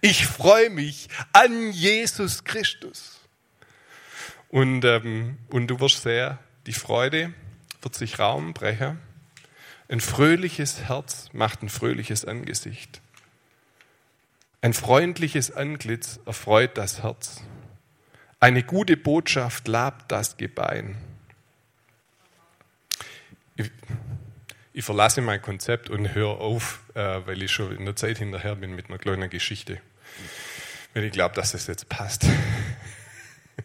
[0.00, 3.20] Ich freue mich an Jesus Christus.
[4.48, 7.34] Und, ähm, und du wirst sehr, die Freude
[7.82, 8.98] wird sich Raum brechen.
[9.88, 13.00] Ein fröhliches Herz macht ein fröhliches Angesicht.
[14.62, 17.42] Ein freundliches Antlitz erfreut das Herz.
[18.40, 20.96] Eine gute Botschaft labt das Gebein.
[24.76, 28.56] Ich, verlasse mein Konzept und höre auf, äh, weil ich schon in der Zeit hinterher
[28.56, 29.80] bin mit einer kleinen Geschichte.
[30.92, 32.26] Wenn ich glaube, dass das jetzt passt.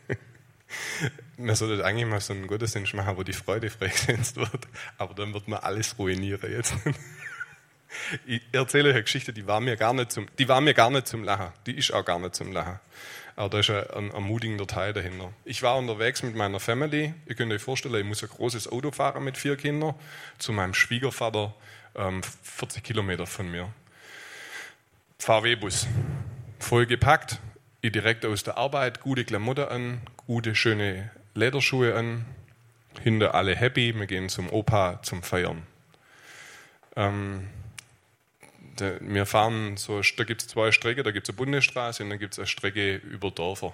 [1.38, 4.68] man sollte eigentlich mal so einen Gottesdienst machen, wo die Freude freigesetzt wird,
[4.98, 6.76] aber dann wird man alles ruinieren jetzt.
[8.26, 10.90] Ich erzähle euch eine Geschichte, die war, mir gar nicht zum, die war mir gar
[10.90, 11.52] nicht zum Lachen.
[11.66, 12.80] Die ist auch gar nicht zum Lachen.
[13.36, 15.32] Aber da ist ein, ermutigender Teil dahinter.
[15.46, 17.14] Ich war unterwegs mit meiner Family.
[17.26, 19.96] Ihr könnt euch vorstellen, ich muss ein großes Auto fahren mit vier Kindern
[20.38, 21.54] zu meinem Schwiegervater,
[21.96, 23.74] ähm, 40 Kilometer von mir.
[25.20, 25.88] VW-Bus.
[26.60, 27.40] Voll gepackt.
[27.82, 32.26] Ich direkt aus der Arbeit, gute Klamotten an, gute, schöne Lederschuhe an.
[33.02, 33.96] Hinter alle happy.
[33.96, 35.64] Wir gehen zum Opa zum Feiern.
[36.98, 37.48] Ähm,
[38.80, 42.20] wir fahren so, da gibt es zwei Strecken, da gibt es eine Bundesstraße und dann
[42.20, 43.74] gibt es eine Strecke über Dörfer.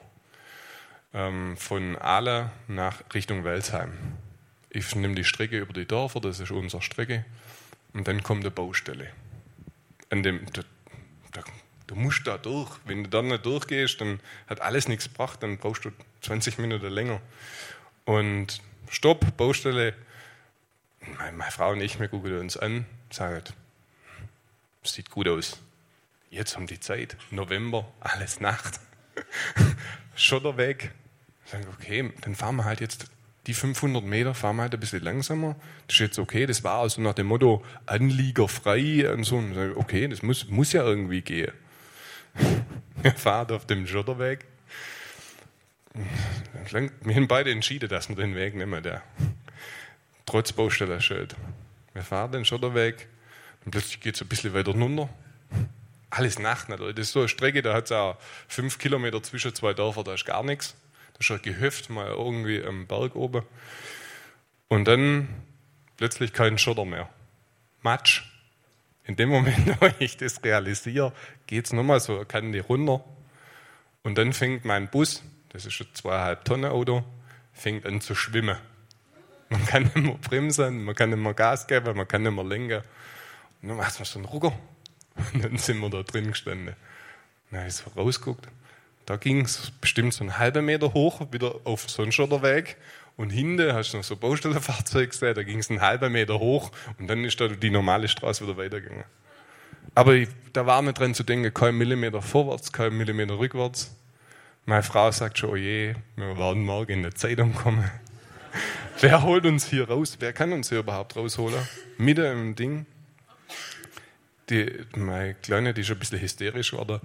[1.13, 3.93] Ähm, von Aale nach Richtung Welsheim.
[4.69, 7.25] Ich nehme die Strecke über die Dörfer, das ist unsere Strecke.
[7.93, 9.07] Und dann kommt eine Baustelle.
[10.09, 10.61] An dem, da,
[11.31, 11.41] da,
[11.87, 12.69] du musst da durch.
[12.85, 15.91] Wenn du da nicht durchgehst, dann hat alles nichts gebracht, dann brauchst du
[16.21, 17.21] 20 Minuten länger.
[18.03, 19.93] Und Stopp, Baustelle.
[21.17, 23.41] Meine, meine Frau und ich, wir gucken uns an, sagen,
[24.93, 25.61] sieht gut aus.
[26.29, 28.79] Jetzt um die Zeit, November, alles Nacht.
[30.15, 30.91] Schotterweg.
[31.45, 33.07] Sagen, okay, dann fahren wir halt jetzt
[33.47, 35.55] die 500 Meter, fahren wir halt ein bisschen langsamer.
[35.87, 39.37] Das ist jetzt okay, das war also nach dem Motto Anlieger frei und so.
[39.37, 41.53] Und okay, das muss, muss ja irgendwie gehen.
[43.01, 44.45] Wir fahren auf dem Schotterweg.
[46.71, 49.03] Wir haben beide entschieden, dass wir den Weg nehmen, der.
[50.25, 51.35] Trotz Baustellerschild.
[51.93, 53.07] Wir fahren den Schotterweg
[53.65, 55.09] und plötzlich geht es ein bisschen weiter runter.
[56.11, 56.95] Alles Nacht natürlich.
[56.95, 60.13] Das ist so eine Strecke, da hat es auch fünf Kilometer zwischen zwei Dörfern, da
[60.13, 60.75] ist gar nichts.
[61.13, 63.43] Da ist ein Gehöft mal irgendwie am Berg oben.
[64.67, 65.27] Und dann
[65.97, 67.09] plötzlich kein Schotter mehr.
[67.81, 68.23] Matsch.
[69.05, 71.13] In dem Moment, wo ich das realisiere,
[71.47, 73.03] geht es nochmal so eine Kante runter.
[74.03, 77.03] Und dann fängt mein Bus, das ist ein zweieinhalb Tonnen Auto,
[77.53, 78.57] fängt an zu schwimmen.
[79.49, 82.43] Man kann nicht mehr bremsen, man kann nicht mehr Gas geben, man kann nicht mehr
[82.43, 82.81] lenken.
[83.61, 84.53] Und dann macht man so einen Rucker.
[85.33, 86.75] Und dann sind wir da drin gestanden.
[87.51, 88.47] Dann habe ich so rausgeguckt.
[89.05, 92.77] Da ging es bestimmt so einen halben Meter hoch, wieder auf so einen Schotterweg.
[93.17, 96.71] Und hinten hast du noch so Baustellenfahrzeuge gesehen, da ging es einen halben Meter hoch
[96.99, 99.05] und dann ist da die normale Straße wieder weitergegangen.
[99.93, 103.95] Aber ich, da war nicht dran zu denken, kein Millimeter vorwärts, kein Millimeter rückwärts.
[104.65, 107.89] Meine Frau sagt schon, oh je, wir werden morgen in der Zeitung kommen.
[108.99, 110.17] Wer holt uns hier raus?
[110.19, 111.59] Wer kann uns hier überhaupt rausholen?
[111.97, 112.85] Mitten im Ding.
[114.49, 117.01] Die, meine Kleine, die ist ein bisschen hysterisch geworden.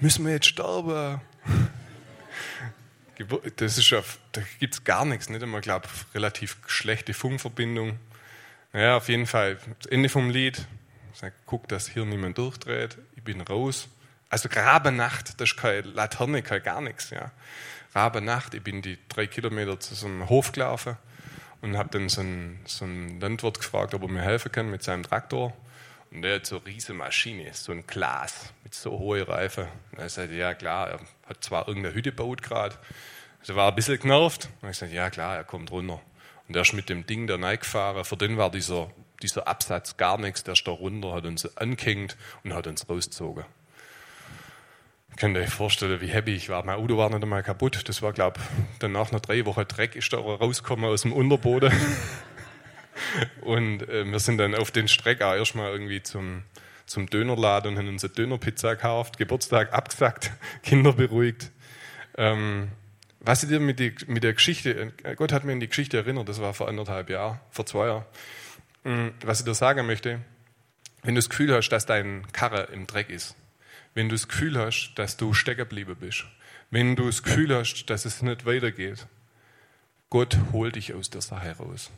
[0.00, 1.20] Müssen wir jetzt sterben?
[3.56, 8.00] Das ist ja, da gibt es gar nichts, nicht einmal, glaube relativ schlechte Funkverbindung.
[8.72, 9.56] Naja, auf jeden Fall,
[9.88, 10.66] Ende vom Lied,
[11.12, 13.86] sag, guck, dass hier niemand durchdreht, ich bin raus.
[14.30, 17.10] Also Grabenacht, das ist keine Laterne, kein gar nichts.
[17.10, 17.30] Ja.
[17.94, 20.96] Rabenacht, ich bin die drei Kilometer zu so einem Hof gelaufen
[21.62, 24.82] und habe dann so einen, so einen Landwirt gefragt, ob er mir helfen kann mit
[24.82, 25.56] seinem Traktor.
[26.14, 29.66] Und der hat so eine riesige Maschine, so ein Glas mit so hohen Reifen.
[29.90, 32.76] Und er sagte, ja klar, er hat zwar irgendeine Hütte gebaut gerade,
[33.40, 34.48] also war ein bisschen genervt.
[34.62, 36.00] Und ich sagte, ja klar, er kommt runter.
[36.46, 38.04] Und er ist mit dem Ding da reingefahren.
[38.04, 38.90] Für den war dieser,
[39.22, 40.44] dieser Absatz gar nichts.
[40.44, 43.44] Der ist da runter, hat uns angehängt und hat uns rausgezogen.
[45.16, 46.64] Könnt ihr euch vorstellen, wie happy ich war.
[46.64, 47.88] Mein Auto war nicht einmal kaputt.
[47.88, 51.72] Das war, glaube ich, danach nach drei Wochen Dreck ist da rausgekommen aus dem Unterboden.
[53.42, 56.42] und äh, wir sind dann auf den Streck auch erstmal irgendwie zum,
[56.86, 61.50] zum Dönerladen und haben uns eine Dönerpizza gekauft, Geburtstag abgesagt, Kinder beruhigt.
[62.16, 62.68] Ähm,
[63.20, 65.96] was ich dir mit, die, mit der Geschichte, äh, Gott hat mir in die Geschichte
[65.96, 68.04] erinnert, das war vor anderthalb Jahren, vor zwei Jahren.
[68.84, 70.20] Mm, was ich dir sagen möchte,
[71.02, 73.34] wenn du das Gefühl hast, dass dein Karre im Dreck ist,
[73.94, 76.26] wenn du das Gefühl hast, dass du stecken geblieben bist,
[76.70, 79.06] wenn du das Gefühl hast, dass es nicht weitergeht,
[80.10, 81.90] Gott holt dich aus der Sache raus.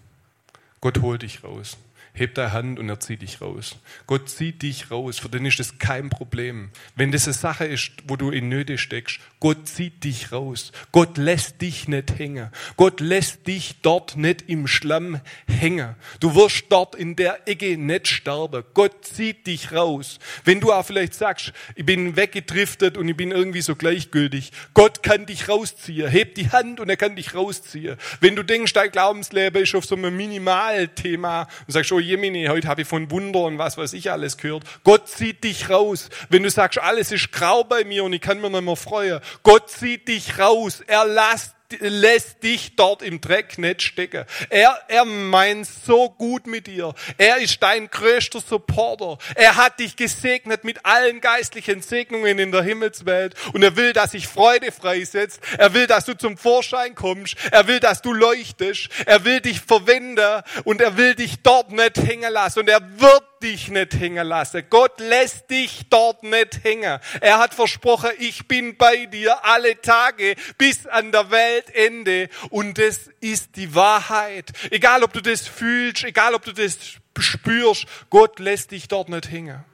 [0.80, 1.76] Gott holt dich raus.
[2.16, 3.76] Heb deine Hand und er zieht dich raus.
[4.06, 6.70] Gott zieht dich raus, für den ist das kein Problem.
[6.94, 10.72] Wenn das eine Sache ist, wo du in Nöte steckst, Gott zieht dich raus.
[10.92, 12.50] Gott lässt dich nicht hängen.
[12.78, 15.94] Gott lässt dich dort nicht im Schlamm hängen.
[16.20, 18.64] Du wirst dort in der Ecke nicht sterben.
[18.72, 20.18] Gott zieht dich raus.
[20.44, 25.02] Wenn du auch vielleicht sagst, ich bin weggedriftet und ich bin irgendwie so gleichgültig, Gott
[25.02, 26.08] kann dich rausziehen.
[26.08, 27.98] Heb die Hand und er kann dich rausziehen.
[28.20, 32.68] Wenn du denkst, dein Glaubensleben ist auf so einem Minimalthema und sagst, oh Jemini, heute
[32.68, 34.64] habe ich von Wunder und was weiß ich alles gehört.
[34.84, 36.08] Gott zieht dich raus.
[36.28, 39.20] Wenn du sagst, alles ist grau bei mir und ich kann mir nicht mehr freuen.
[39.42, 40.82] Gott zieht dich raus.
[40.86, 44.24] Er lässt lässt dich dort im Dreck nicht stecken.
[44.50, 46.94] Er, er meint so gut mit dir.
[47.18, 49.18] Er ist dein größter Supporter.
[49.34, 53.34] Er hat dich gesegnet mit allen geistlichen Segnungen in der Himmelswelt.
[53.52, 55.40] Und er will, dass sich Freude freisetzt.
[55.58, 57.36] Er will, dass du zum Vorschein kommst.
[57.50, 58.88] Er will, dass du leuchtest.
[59.06, 60.42] Er will dich verwenden.
[60.64, 62.60] Und er will dich dort nicht hängen lassen.
[62.60, 64.64] Und er wird dich nicht hängen lassen.
[64.70, 66.98] Gott lässt dich dort nicht hängen.
[67.20, 72.28] Er hat versprochen, ich bin bei dir alle Tage bis an der Weltende.
[72.50, 74.52] Und das ist die Wahrheit.
[74.70, 76.78] Egal, ob du das fühlst, egal, ob du das
[77.18, 79.64] spürst, Gott lässt dich dort nicht hängen.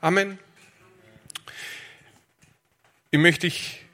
[0.00, 0.38] Amen.
[3.10, 3.84] Ich möchte dich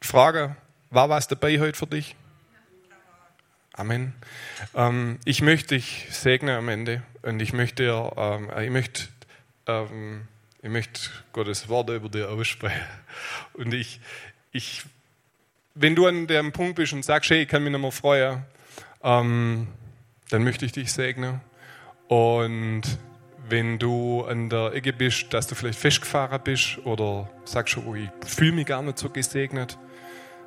[0.00, 0.56] fragen,
[0.90, 2.14] war was dabei heute für dich?
[3.74, 4.12] Amen.
[4.74, 7.84] Ähm, ich möchte dich segnen am Ende und ich möchte,
[8.16, 9.04] ähm, ich möchte,
[9.66, 10.28] ähm,
[10.60, 11.00] ich möchte
[11.32, 12.82] Gottes Worte über dir aussprechen.
[13.54, 14.00] Und ich,
[14.52, 14.82] ich,
[15.74, 18.42] wenn du an dem Punkt bist und sagst, hey, ich kann mich nicht mehr freuen,
[19.02, 19.68] ähm,
[20.28, 21.40] dann möchte ich dich segnen.
[22.08, 22.82] Und
[23.48, 28.10] wenn du an der Ecke bist, dass du vielleicht festgefahren bist oder sagst, oh, ich
[28.26, 29.78] fühle mich gar nicht so gesegnet,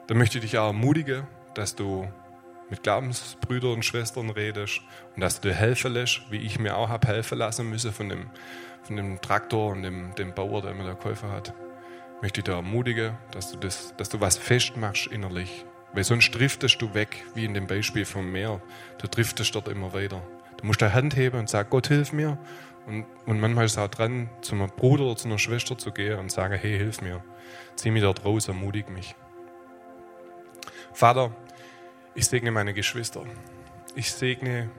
[0.05, 2.07] dann möchte ich dich auch ermutigen, dass du
[2.69, 4.81] mit Glaubensbrüdern und Schwestern redest
[5.15, 8.09] und dass du dir helfen lässt, wie ich mir auch habe helfen lassen müssen von
[8.09, 8.29] dem,
[8.83, 11.53] von dem Traktor und dem, dem Bauer, der mir da geholfen hat.
[12.15, 15.65] Ich möchte dich da ermutigen, dass du, das, dass du was festmachst innerlich.
[15.93, 18.61] Weil sonst driftest du weg, wie in dem Beispiel vom Meer.
[18.97, 20.21] Du driftest dort immer weiter.
[20.57, 22.37] Du musst deine Hand heben und sagen, Gott, hilf mir.
[22.85, 25.91] Und, und manchmal ist es auch dran, zu einem Bruder oder zu einer Schwester zu
[25.91, 27.23] gehen und sagen, hey, hilf mir.
[27.75, 29.15] Zieh mich dort raus, ermutige mich.
[30.93, 31.31] Vater,
[32.15, 33.23] ich segne meine Geschwister.
[33.93, 34.69] Ich segne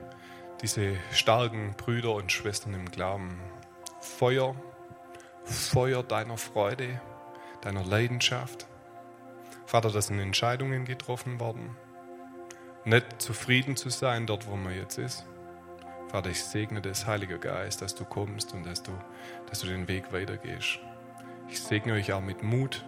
[0.61, 3.39] diese starken Brüder und Schwestern im Glauben.
[4.01, 4.55] Feuer,
[5.43, 6.99] Feuer deiner Freude,
[7.61, 8.65] deiner Leidenschaft.
[9.67, 11.77] Vater, das sind Entscheidungen getroffen worden.
[12.85, 15.25] Nicht zufrieden zu sein dort, wo man jetzt ist.
[16.09, 18.91] Vater, ich segne das, Heilige Geist, dass du kommst und dass du,
[19.47, 20.79] dass du den Weg weitergehst.
[21.49, 22.83] Ich segne euch auch mit Mut,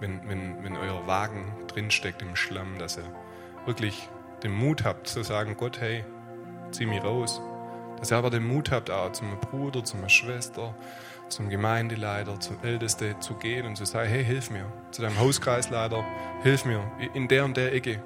[0.00, 3.04] wenn, wenn, wenn euer Wagen drinsteckt im Schlamm, dass er
[3.66, 4.08] wirklich
[4.42, 6.04] den Mut habt zu sagen, Gott, hey,
[6.70, 7.40] zieh mich raus.
[7.98, 10.74] Dass ihr aber den Mut habt, auch zu einem Bruder, zu einer Schwester,
[11.28, 14.66] zum Gemeindeleiter, zum Ältesten zu gehen und zu sagen, hey, hilf mir.
[14.90, 16.04] Zu deinem Hauskreisleiter,
[16.42, 16.82] hilf mir.
[17.14, 18.02] In der und der Ecke.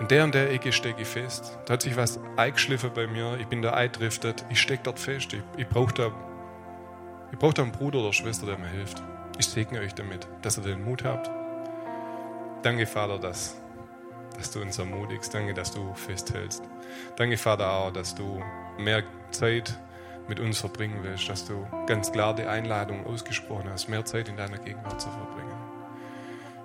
[0.00, 1.58] In der und der Ecke stecke ich fest.
[1.66, 3.38] Da hat sich was eingeschliffen bei mir.
[3.40, 4.44] Ich bin da eindriftet.
[4.50, 5.32] Ich stecke dort fest.
[5.32, 6.12] Ich, ich brauche da,
[7.38, 9.02] brauch da einen Bruder oder Schwester, der mir hilft.
[9.38, 11.30] Ich segne euch damit, dass ihr den Mut habt.
[12.62, 13.60] Danke, Vater, dass,
[14.36, 15.32] dass du uns ermutigst.
[15.34, 16.62] Danke, dass du festhältst.
[17.16, 18.42] Danke, Vater, auch, dass du
[18.78, 19.78] mehr Zeit
[20.28, 24.36] mit uns verbringen willst, dass du ganz klar die Einladung ausgesprochen hast, mehr Zeit in
[24.36, 25.54] deiner Gegenwart zu verbringen.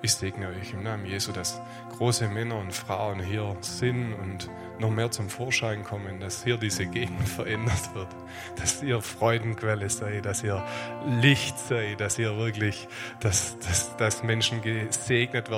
[0.02, 1.60] Ich segne euch im Namen Jesu, dass
[1.98, 4.50] große Männer und Frauen hier sind und
[4.80, 8.08] noch mehr zum Vorschein kommen, dass hier diese Gegend verändert wird,
[8.56, 10.66] dass ihr Freudenquelle seid, dass ihr
[11.22, 12.88] Licht seid, dass ihr wirklich,
[13.20, 15.58] dass, dass, dass Menschen gesegnet werden